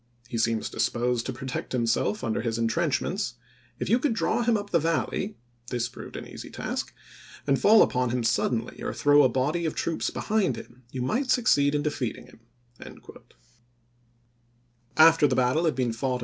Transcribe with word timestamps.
He 0.27 0.39
seems 0.39 0.67
disposed 0.67 1.27
to 1.27 1.31
protect 1.31 1.73
himself 1.73 2.23
under 2.23 2.41
his 2.41 2.57
intrenchments. 2.57 3.35
If 3.77 3.87
you 3.87 3.99
could 3.99 4.15
draw 4.15 4.41
him 4.41 4.57
up 4.57 4.71
the 4.71 4.79
Valley 4.79 5.37
"—this 5.69 5.87
proved 5.87 6.15
an 6.15 6.27
easy 6.27 6.49
task— 6.49 6.91
"and 7.45 7.59
fall 7.61 7.83
upon 7.83 8.09
him 8.09 8.23
suddenly 8.23 8.81
or 8.81 8.95
throw 8.95 9.21
a 9.21 9.29
body 9.29 9.63
of 9.63 9.75
troops 9.75 10.09
behind 10.09 10.55
him 10.55 10.81
you 10.91 11.03
might 11.03 11.29
succeed 11.29 11.75
in 11.75 11.83
de 11.83 11.91
toil^y, 11.91 11.93
f 11.93 12.01
eating 12.01 12.25
him." 12.25 12.39
After 14.97 15.27
the 15.27 15.35
battle 15.35 15.65
had 15.65 15.75
been 15.75 15.93
fought 15.93 16.17
Gim. 16.17 16.19